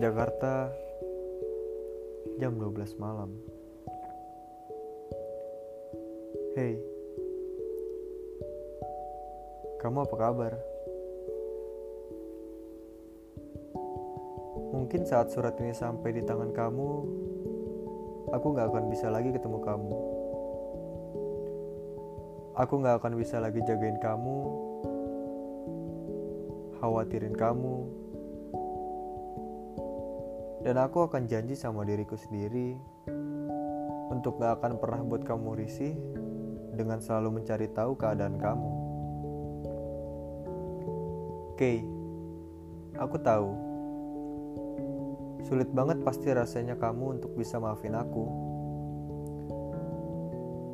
Jakarta 0.00 0.72
jam 2.40 2.56
12 2.56 2.96
malam. 2.96 3.36
Hey. 6.56 6.80
Kamu 9.84 10.08
apa 10.08 10.16
kabar? 10.16 10.52
Mungkin 14.72 15.04
saat 15.04 15.36
surat 15.36 15.52
ini 15.60 15.76
sampai 15.76 16.16
di 16.16 16.24
tangan 16.24 16.56
kamu, 16.56 16.90
aku 18.32 18.46
gak 18.56 18.72
akan 18.72 18.88
bisa 18.88 19.12
lagi 19.12 19.36
ketemu 19.36 19.60
kamu. 19.60 19.94
Aku 22.56 22.74
gak 22.80 23.04
akan 23.04 23.20
bisa 23.20 23.36
lagi 23.36 23.60
jagain 23.68 24.00
kamu, 24.00 24.38
khawatirin 26.80 27.36
kamu, 27.36 28.00
dan 30.60 30.76
aku 30.76 31.08
akan 31.08 31.24
janji 31.24 31.56
sama 31.56 31.88
diriku 31.88 32.20
sendiri 32.20 32.76
untuk 34.12 34.36
gak 34.36 34.60
akan 34.60 34.76
pernah 34.76 35.00
buat 35.00 35.24
kamu 35.24 35.56
risih 35.56 35.96
dengan 36.76 37.00
selalu 37.00 37.40
mencari 37.40 37.68
tahu 37.72 37.96
keadaan 37.96 38.36
kamu. 38.36 38.70
Oke, 41.56 41.84
aku 42.96 43.16
tahu. 43.20 43.50
Sulit 45.48 45.72
banget 45.72 46.04
pasti 46.04 46.28
rasanya 46.28 46.76
kamu 46.76 47.20
untuk 47.20 47.32
bisa 47.36 47.56
maafin 47.56 47.96
aku. 47.96 48.24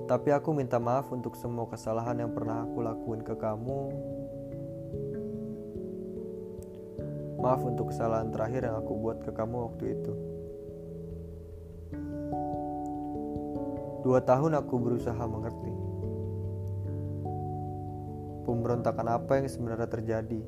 Tapi 0.07 0.31
aku 0.31 0.55
minta 0.55 0.79
maaf 0.79 1.11
untuk 1.11 1.35
semua 1.35 1.67
kesalahan 1.67 2.23
yang 2.23 2.31
pernah 2.31 2.63
aku 2.63 2.79
lakuin 2.79 3.27
ke 3.27 3.35
kamu 3.35 3.91
Maaf 7.37 7.61
untuk 7.63 7.93
kesalahan 7.93 8.33
terakhir 8.33 8.65
yang 8.65 8.81
aku 8.81 8.93
buat 8.97 9.21
ke 9.21 9.31
kamu 9.31 9.57
waktu 9.69 9.85
itu. 9.93 10.13
Dua 14.07 14.23
tahun 14.23 14.57
aku 14.57 14.75
berusaha 14.79 15.19
mengerti. 15.27 15.75
Pemberontakan 18.47 19.07
apa 19.11 19.43
yang 19.43 19.51
sebenarnya 19.51 19.91
terjadi 19.91 20.41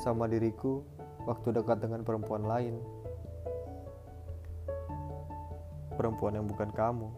sama 0.00 0.24
diriku 0.26 0.82
waktu 1.28 1.52
dekat 1.52 1.84
dengan 1.84 2.00
perempuan 2.02 2.48
lain. 2.48 2.80
Perempuan 5.94 6.40
yang 6.40 6.48
bukan 6.48 6.72
kamu. 6.72 7.08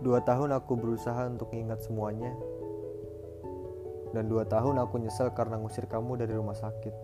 Dua 0.00 0.24
tahun 0.24 0.56
aku 0.56 0.72
berusaha 0.74 1.28
untuk 1.28 1.52
ingat 1.52 1.84
semuanya 1.84 2.32
dan 4.14 4.30
dua 4.30 4.46
tahun 4.46 4.78
aku 4.82 5.02
nyesel 5.02 5.32
karena 5.34 5.58
ngusir 5.58 5.88
kamu 5.90 6.20
dari 6.20 6.34
rumah 6.34 6.54
sakit. 6.54 6.94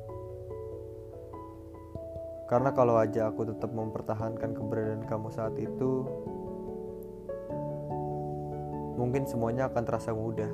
Karena 2.46 2.68
kalau 2.76 3.00
aja 3.00 3.32
aku 3.32 3.48
tetap 3.48 3.72
mempertahankan 3.72 4.52
keberadaan 4.52 5.08
kamu 5.08 5.32
saat 5.32 5.56
itu, 5.56 6.04
mungkin 9.00 9.24
semuanya 9.24 9.72
akan 9.72 9.82
terasa 9.88 10.12
mudah. 10.12 10.52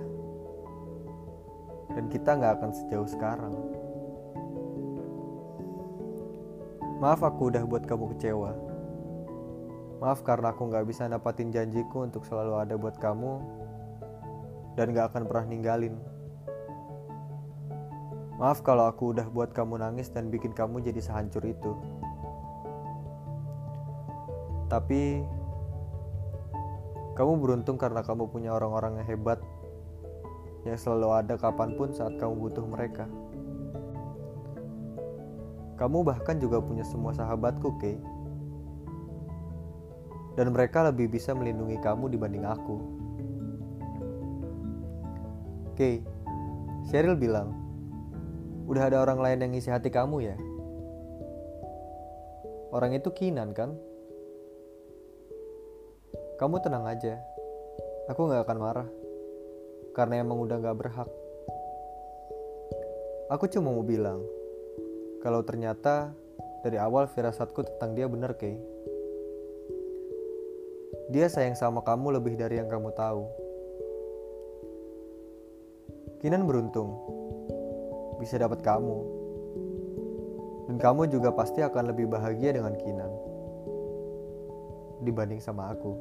Dan 1.99 2.07
kita 2.07 2.39
nggak 2.39 2.62
akan 2.62 2.71
sejauh 2.71 3.09
sekarang. 3.11 3.55
Maaf 7.03 7.23
aku 7.27 7.51
udah 7.51 7.67
buat 7.67 7.83
kamu 7.83 8.15
kecewa. 8.15 8.53
Maaf 9.99 10.23
karena 10.23 10.55
aku 10.55 10.71
nggak 10.71 10.87
bisa 10.87 11.11
dapatin 11.11 11.51
janjiku 11.51 12.07
untuk 12.07 12.23
selalu 12.23 12.62
ada 12.62 12.79
buat 12.79 12.95
kamu 13.03 13.59
dan 14.79 14.95
gak 14.95 15.11
akan 15.11 15.27
pernah 15.27 15.47
ninggalin. 15.51 15.99
Maaf 18.39 18.62
kalau 18.62 18.86
aku 18.86 19.19
udah 19.19 19.27
buat 19.34 19.50
kamu 19.50 19.83
nangis 19.83 20.14
dan 20.14 20.31
bikin 20.31 20.55
kamu 20.55 20.78
jadi 20.78 21.03
sehancur 21.03 21.43
itu. 21.43 21.75
Tapi 24.71 25.26
kamu 27.19 27.32
beruntung 27.43 27.75
karena 27.75 28.06
kamu 28.06 28.31
punya 28.31 28.54
orang-orang 28.54 29.03
yang 29.03 29.06
hebat 29.10 29.43
yang 30.62 30.78
selalu 30.78 31.19
ada 31.19 31.34
kapan 31.34 31.75
pun 31.75 31.91
saat 31.91 32.15
kamu 32.15 32.47
butuh 32.47 32.62
mereka. 32.62 33.10
Kamu 35.75 36.06
bahkan 36.06 36.38
juga 36.38 36.62
punya 36.62 36.87
semua 36.87 37.10
sahabatku, 37.15 37.75
Kay. 37.82 37.98
Dan 40.38 40.54
mereka 40.54 40.87
lebih 40.87 41.10
bisa 41.10 41.34
melindungi 41.34 41.78
kamu 41.82 42.06
dibanding 42.10 42.47
aku. 42.47 42.77
Kay, 45.75 46.03
Cheryl 46.91 47.15
bilang, 47.19 47.68
udah 48.69 48.93
ada 48.93 49.01
orang 49.01 49.17
lain 49.17 49.41
yang 49.41 49.51
ngisi 49.56 49.73
hati 49.73 49.89
kamu 49.89 50.29
ya? 50.29 50.37
Orang 52.69 52.93
itu 52.93 53.09
Kinan 53.17 53.56
kan? 53.56 53.73
Kamu 56.37 56.61
tenang 56.61 56.84
aja. 56.84 57.17
Aku 58.12 58.28
gak 58.28 58.45
akan 58.45 58.59
marah. 58.61 58.89
Karena 59.97 60.21
emang 60.21 60.45
udah 60.45 60.61
gak 60.61 60.77
berhak. 60.77 61.09
Aku 63.33 63.49
cuma 63.49 63.73
mau 63.73 63.81
bilang, 63.81 64.21
kalau 65.25 65.41
ternyata 65.49 66.12
dari 66.61 66.77
awal 66.77 67.09
firasatku 67.09 67.65
tentang 67.65 67.97
dia 67.97 68.05
bener, 68.05 68.37
Kay. 68.37 68.61
Dia 71.09 71.33
sayang 71.33 71.57
sama 71.57 71.81
kamu 71.81 72.21
lebih 72.21 72.37
dari 72.37 72.61
yang 72.61 72.69
kamu 72.69 72.93
tahu. 72.93 73.25
Kinan 76.21 76.45
beruntung 76.45 77.19
bisa 78.19 78.37
dapat 78.37 78.61
kamu. 78.61 78.99
Dan 80.69 80.77
kamu 80.77 81.09
juga 81.09 81.33
pasti 81.33 81.65
akan 81.65 81.95
lebih 81.95 82.12
bahagia 82.12 82.53
dengan 82.53 82.77
Kinan 82.77 83.09
dibanding 85.03 85.39
sama 85.39 85.71
aku. 85.73 85.95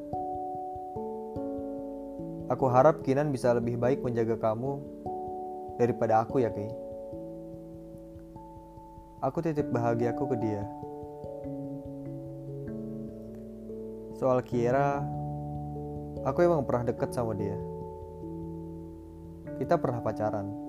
Aku 2.48 2.64
harap 2.68 3.04
Kinan 3.04 3.30
bisa 3.30 3.52
lebih 3.52 3.76
baik 3.76 4.00
menjaga 4.00 4.36
kamu 4.40 4.80
daripada 5.76 6.24
aku 6.24 6.42
ya, 6.42 6.50
Kay. 6.50 6.68
Aku 9.18 9.42
titip 9.42 9.68
bahagiaku 9.68 10.24
ke 10.30 10.36
dia. 10.38 10.62
Soal 14.18 14.42
Kiera, 14.42 15.02
aku 16.26 16.38
emang 16.42 16.66
pernah 16.66 16.90
deket 16.90 17.14
sama 17.14 17.34
dia. 17.34 17.54
Kita 19.58 19.78
pernah 19.78 20.02
pacaran. 20.02 20.67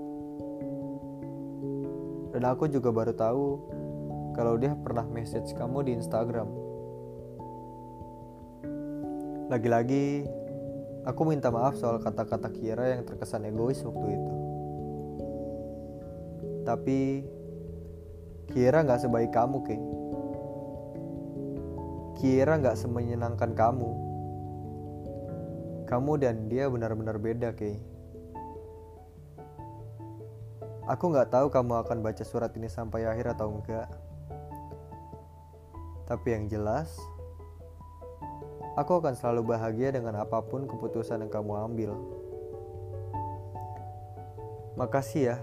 Dan 2.30 2.46
aku 2.46 2.70
juga 2.70 2.94
baru 2.94 3.14
tahu 3.18 3.46
kalau 4.38 4.56
dia 4.56 4.78
pernah 4.78 5.04
message 5.10 5.52
kamu 5.58 5.90
di 5.90 5.92
Instagram. 5.98 6.48
Lagi-lagi, 9.50 10.30
aku 11.10 11.22
minta 11.26 11.50
maaf 11.50 11.74
soal 11.74 11.98
kata-kata 11.98 12.54
Kira 12.54 12.94
yang 12.94 13.02
terkesan 13.02 13.50
egois 13.50 13.82
waktu 13.82 14.08
itu. 14.14 14.34
Tapi, 16.70 17.26
Kira 18.54 18.86
gak 18.86 19.02
sebaik 19.02 19.34
kamu, 19.34 19.58
Kay. 19.66 19.82
Kira 22.22 22.62
gak 22.62 22.78
semenyenangkan 22.78 23.58
kamu. 23.58 23.90
Kamu 25.90 26.12
dan 26.22 26.46
dia 26.46 26.70
benar-benar 26.70 27.18
beda, 27.18 27.58
Kay. 27.58 27.82
Aku 30.90 31.14
nggak 31.14 31.30
tahu 31.30 31.54
kamu 31.54 31.86
akan 31.86 32.02
baca 32.02 32.26
surat 32.26 32.50
ini 32.58 32.66
sampai 32.66 33.06
akhir 33.06 33.38
atau 33.38 33.54
enggak. 33.54 33.86
Tapi 36.10 36.28
yang 36.34 36.50
jelas, 36.50 36.98
aku 38.74 38.98
akan 38.98 39.14
selalu 39.14 39.54
bahagia 39.54 39.94
dengan 39.94 40.18
apa 40.18 40.42
pun 40.42 40.66
keputusan 40.66 41.22
yang 41.22 41.30
kamu 41.30 41.54
ambil. 41.70 41.94
Makasih 44.82 45.22
ya, 45.30 45.38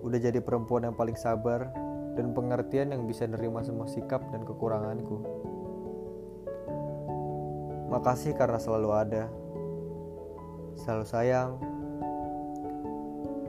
udah 0.00 0.16
jadi 0.16 0.40
perempuan 0.40 0.88
yang 0.88 0.96
paling 0.96 1.20
sabar 1.20 1.68
dan 2.16 2.32
pengertian 2.32 2.96
yang 2.96 3.04
bisa 3.04 3.28
nerima 3.28 3.60
semua 3.60 3.84
sikap 3.84 4.24
dan 4.32 4.40
kekuranganku. 4.48 5.20
Makasih 7.92 8.32
karena 8.32 8.56
selalu 8.56 8.88
ada, 8.96 9.28
selalu 10.80 11.04
sayang, 11.04 11.75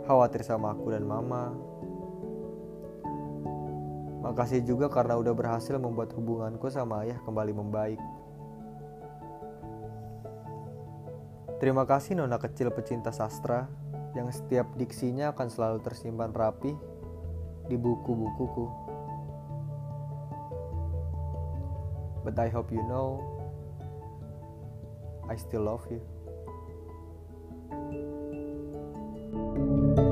khawatir 0.08 0.40
sama 0.48 0.72
aku 0.72 0.96
dan 0.96 1.04
mama. 1.04 1.52
Makasih 4.24 4.64
juga 4.64 4.88
karena 4.88 5.20
udah 5.20 5.36
berhasil 5.36 5.76
membuat 5.76 6.16
hubunganku 6.16 6.72
sama 6.72 7.04
ayah 7.04 7.20
kembali 7.28 7.52
membaik. 7.52 8.00
Terima 11.60 11.84
kasih 11.84 12.16
nona 12.16 12.40
kecil 12.40 12.72
pecinta 12.72 13.12
sastra 13.12 13.68
yang 14.16 14.32
setiap 14.32 14.72
diksinya 14.80 15.36
akan 15.36 15.48
selalu 15.52 15.80
tersimpan 15.84 16.32
rapi 16.32 16.72
di 17.68 17.76
buku-bukuku. 17.76 18.66
But 22.24 22.40
I 22.40 22.48
hope 22.48 22.72
you 22.72 22.84
know 22.88 23.20
I 25.28 25.36
still 25.36 25.68
love 25.68 25.84
you. 25.92 26.17
Música 29.38 30.07